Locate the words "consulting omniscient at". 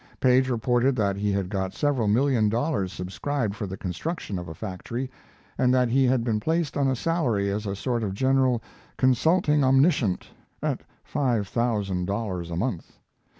8.97-10.81